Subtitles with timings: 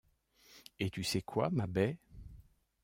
[0.79, 1.99] Et tu sais quoi, ma Baie?